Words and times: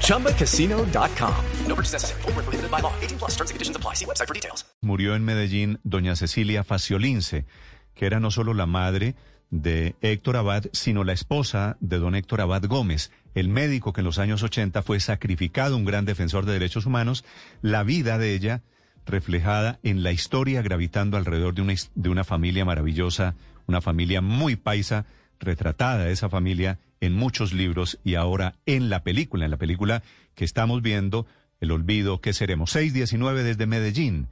ChumbaCasino.com. 0.00 1.34
No 1.66 1.74
purchase 1.74 1.92
necessary. 1.92 2.22
Full 2.22 2.32
prohibited 2.32 2.70
by 2.70 2.80
law. 2.80 2.92
18 3.02 3.18
plus 3.18 3.32
terms 3.36 3.50
and 3.50 3.56
conditions 3.56 3.76
apply. 3.76 3.94
See 3.94 4.06
website 4.06 4.28
for 4.28 4.34
details. 4.34 4.64
Murió 4.82 5.14
en 5.14 5.24
Medellín 5.24 5.80
doña 5.82 6.14
Cecilia 6.16 6.64
Faciolince, 6.64 7.46
que 7.94 8.06
era 8.06 8.20
no 8.20 8.30
solo 8.30 8.54
la 8.54 8.66
madre 8.66 9.14
de 9.50 9.94
Héctor 10.00 10.36
Abad, 10.36 10.64
sino 10.72 11.04
la 11.04 11.12
esposa 11.12 11.76
de 11.80 11.98
don 11.98 12.14
Héctor 12.14 12.40
Abad 12.40 12.64
Gómez, 12.66 13.12
el 13.34 13.48
médico 13.48 13.92
que 13.92 14.00
en 14.00 14.06
los 14.06 14.18
años 14.18 14.42
80 14.42 14.82
fue 14.82 15.00
sacrificado, 15.00 15.76
un 15.76 15.84
gran 15.84 16.04
defensor 16.04 16.44
de 16.44 16.54
derechos 16.54 16.86
humanos. 16.86 17.24
La 17.62 17.82
vida 17.82 18.18
de 18.18 18.34
ella 18.34 18.62
reflejada 19.06 19.78
en 19.82 20.02
la 20.02 20.12
historia 20.12 20.62
gravitando 20.62 21.16
alrededor 21.16 21.54
de 21.54 21.62
una, 21.62 21.74
de 21.94 22.08
una 22.08 22.24
familia 22.24 22.64
maravillosa, 22.64 23.36
una 23.66 23.80
familia 23.80 24.20
muy 24.20 24.56
paisa, 24.56 25.06
retratada 25.44 26.08
esa 26.08 26.28
familia 26.28 26.78
en 27.00 27.14
muchos 27.14 27.52
libros 27.52 27.98
y 28.04 28.14
ahora 28.14 28.54
en 28.66 28.88
la 28.90 29.02
película, 29.02 29.44
en 29.44 29.50
la 29.50 29.58
película 29.58 30.02
que 30.34 30.44
estamos 30.44 30.82
viendo, 30.82 31.26
El 31.60 31.70
Olvido, 31.70 32.20
que 32.20 32.32
seremos? 32.32 32.70
619 32.70 33.42
desde 33.42 33.66
Medellín. 33.66 34.28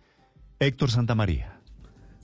Héctor 0.59 0.91
Santamaría. 0.91 1.52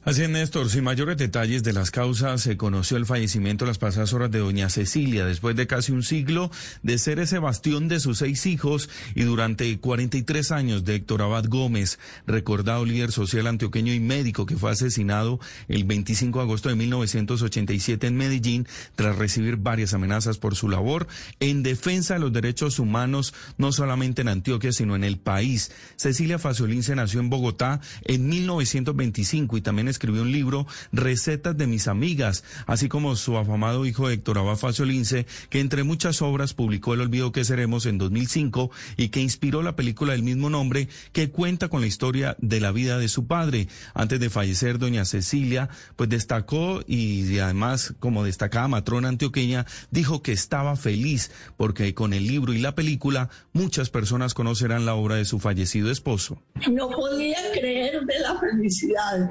Así 0.05 0.23
es, 0.23 0.30
Néstor. 0.30 0.70
Sin 0.70 0.84
mayores 0.84 1.16
detalles 1.16 1.65
de 1.65 1.73
las 1.73 1.91
causas, 1.91 2.41
se 2.41 2.57
conoció 2.57 2.96
el 2.96 3.04
fallecimiento 3.04 3.66
las 3.66 3.79
pasadas 3.79 4.13
horas 4.13 4.30
de 4.30 4.38
doña 4.38 4.71
Cecilia, 4.71 5.27
después 5.27 5.57
de 5.57 5.66
casi 5.66 5.91
un 5.91 6.04
siglo 6.04 6.52
de 6.85 6.99
ser 6.99 7.18
ese 7.18 7.41
bastión 7.41 7.88
de 7.88 7.99
sus 7.99 8.19
seis 8.19 8.46
hijos 8.46 8.88
y 9.16 9.24
durante 9.24 9.79
43 9.79 10.52
años 10.52 10.85
de 10.85 10.95
Héctor 10.95 11.23
Abad 11.23 11.46
Gómez, 11.49 11.99
recordado 12.29 12.85
líder 12.85 13.10
social 13.10 13.49
antioqueño 13.49 13.93
y 13.93 13.99
médico 13.99 14.46
que 14.46 14.57
fue 14.57 14.71
asesinado 14.71 15.41
el 15.66 15.82
25 15.82 16.38
de 16.38 16.45
agosto 16.45 16.69
de 16.69 16.76
1987 16.76 18.07
en 18.07 18.16
Medellín 18.16 18.69
tras 18.95 19.16
recibir 19.16 19.57
varias 19.57 19.95
amenazas 19.95 20.38
por 20.38 20.54
su 20.54 20.69
labor 20.69 21.09
en 21.41 21.65
defensa 21.65 22.15
de 22.15 22.21
los 22.21 22.32
derechos 22.32 22.79
humanos, 22.79 23.35
no 23.59 23.73
solamente 23.73 24.23
en 24.23 24.29
Antioquia, 24.29 24.71
sino 24.73 24.95
en 24.95 25.02
el 25.02 25.19
país. 25.19 25.73
Cecilia 25.96 26.38
Faciolince 26.38 26.95
nació 26.95 27.19
en 27.19 27.30
Bogotá 27.30 27.80
en 28.04 28.29
1925 28.29 29.57
y 29.57 29.60
también 29.60 29.88
escribió 29.99 30.23
un 30.23 30.30
libro, 30.30 30.66
Recetas 30.93 31.57
de 31.57 31.66
mis 31.66 31.88
amigas, 31.88 32.45
así 32.66 32.88
como 32.88 33.16
su 33.16 33.37
afamado 33.37 33.85
hijo 33.85 34.09
Héctor 34.09 34.38
Abad 34.38 34.59
Lince, 34.85 35.27
que 35.51 35.59
entre 35.59 35.82
muchas 35.82 36.23
obras 36.23 36.54
publicó 36.54 36.95
El 36.95 37.01
olvido 37.01 37.32
que 37.32 37.45
seremos 37.45 37.85
en 37.85 37.99
2005 37.99 38.71
y 38.96 39.09
que 39.09 39.21
inspiró 39.21 39.63
la 39.63 39.74
película 39.74 40.13
del 40.13 40.23
mismo 40.23 40.51
nombre 40.51 40.88
que 41.13 41.30
cuenta 41.30 41.69
con 41.69 41.80
la 41.80 41.88
historia 41.88 42.37
de 42.38 42.60
la 42.60 42.71
vida 42.71 42.99
de 42.99 43.09
su 43.09 43.26
padre. 43.26 43.66
Antes 43.93 44.21
de 44.21 44.30
fallecer, 44.30 44.79
doña 44.79 45.04
Cecilia, 45.04 45.69
pues 45.96 46.09
destacó 46.09 46.80
y 46.87 47.41
además 47.41 47.95
como 47.99 48.23
destacada 48.23 48.69
matrona 48.69 49.09
antioqueña, 49.09 49.66
dijo 49.91 50.23
que 50.23 50.30
estaba 50.30 50.76
feliz 50.76 51.32
porque 51.57 51.93
con 51.93 52.13
el 52.13 52.29
libro 52.29 52.52
y 52.52 52.59
la 52.59 52.76
película 52.76 53.30
muchas 53.52 53.91
personas 53.91 54.32
conocerán 54.32 54.87
la 54.87 54.95
obra 54.95 55.16
de 55.16 55.24
su 55.24 55.41
fallecido 55.41 55.91
esposo. 55.91 56.41
No 56.71 56.88
podía 56.88 57.38
creer 57.52 58.04
de 58.04 58.19
la 58.21 58.38
felicidad 58.38 59.29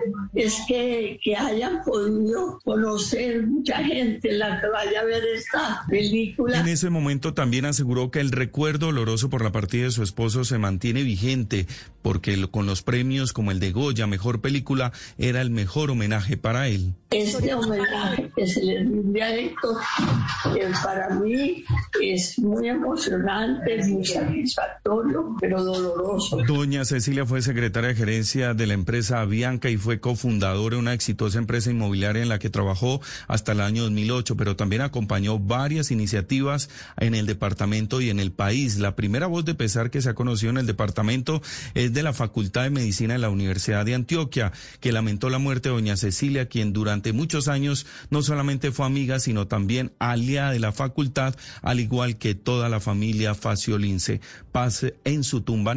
es 0.48 0.62
que, 0.68 1.20
que 1.22 1.36
hayan 1.36 1.84
podido 1.84 2.60
conocer 2.64 3.46
mucha 3.46 3.84
gente 3.84 4.32
la 4.32 4.60
que 4.62 4.68
vaya 4.68 5.02
a 5.02 5.04
ver 5.04 5.24
esta 5.36 5.84
película. 5.90 6.60
En 6.60 6.68
ese 6.68 6.90
momento 6.90 7.34
también 7.34 7.66
aseguró 7.66 8.12
que 8.12 8.20
el 8.20 8.32
recuerdo 8.32 8.88
doloroso 8.88 9.30
por 9.30 9.44
la 9.44 9.52
partida 9.52 9.84
de 9.84 9.92
su 9.92 10.04
esposo 10.04 10.46
se 10.46 10.58
mantiene 10.58 11.04
vigente, 11.04 11.68
porque 12.02 12.48
con 12.50 12.66
los 12.66 12.82
premios 12.82 13.34
como 13.34 13.52
el 13.52 13.60
de 13.60 13.72
Goya, 13.72 14.08
Mejor 14.08 14.42
Película, 14.42 14.94
era 15.18 15.42
el 15.42 15.50
mejor 15.50 15.92
homenaje 15.92 16.38
para 16.38 16.68
él. 16.68 16.94
Este 17.10 17.54
homenaje 17.54 18.32
que 18.36 18.48
se 18.48 18.64
le 18.64 18.80
rinde 18.80 19.22
a 19.22 19.36
Héctor, 19.36 19.78
que 20.54 20.68
para 20.84 21.10
mí 21.10 21.66
es 22.02 22.40
muy 22.40 22.70
emocionante, 22.70 23.84
muy 23.88 24.06
satisfactorio, 24.06 25.36
pero 25.40 25.64
doloroso. 25.64 26.38
Doña 26.48 26.86
Cecilia 26.86 27.26
fue 27.26 27.42
secretaria 27.42 27.90
de 27.90 27.96
gerencia 27.96 28.54
de 28.54 28.68
la 28.68 28.74
empresa 28.74 29.22
Avianca 29.22 29.70
y 29.70 29.78
fue 29.78 30.00
cofundadora 30.00 30.28
fundador 30.28 30.74
de 30.74 30.78
una 30.78 30.94
exitosa 30.94 31.40
empresa 31.40 31.72
inmobiliaria 31.72 32.22
en 32.22 32.30
la 32.30 32.38
que 32.38 32.50
trabajó 32.50 33.02
hasta 33.28 33.54
el 33.54 33.62
año 33.62 33.84
2008, 33.84 34.36
pero 34.36 34.56
también 34.56 34.82
acompañó 34.82 35.40
varias 35.40 35.90
iniciativas 35.90 36.70
en 36.98 37.16
el 37.16 37.26
departamento 37.26 38.02
y 38.02 38.10
en 38.10 38.20
el 38.20 38.32
país. 38.32 38.78
La 38.78 38.96
primera 38.96 39.26
voz 39.26 39.46
de 39.46 39.56
pesar 39.56 39.90
que 39.90 40.02
se 40.02 40.10
ha 40.10 40.14
conocido 40.16 40.52
en 40.52 40.58
el 40.58 40.68
departamento 40.68 41.42
es 41.74 41.94
de 41.94 42.04
la 42.04 42.14
Facultad 42.14 42.64
de 42.64 42.70
Medicina 42.72 43.14
de 43.14 43.20
la 43.20 43.30
Universidad 43.30 43.86
de 43.86 43.96
Antioquia, 43.96 44.52
que 44.80 44.92
lamentó 44.92 45.30
la 45.30 45.40
muerte 45.40 45.70
de 45.70 45.76
doña 45.76 45.98
Cecilia, 45.98 46.50
quien 46.50 46.74
durante 46.74 47.14
muchos 47.14 47.48
años 47.48 47.88
no 48.10 48.22
solamente 48.22 48.72
fue 48.72 48.86
amiga, 48.86 49.20
sino 49.20 49.48
también 49.48 49.94
aliada 49.98 50.52
de 50.52 50.60
la 50.60 50.72
facultad, 50.72 51.36
al 51.62 51.80
igual 51.88 52.18
que 52.18 52.36
toda 52.36 52.68
la 52.68 52.82
familia 52.82 53.34
Faciolince. 53.34 54.20
Paz 54.52 54.86
en 55.06 55.24
su 55.24 55.40
tumba, 55.42 55.74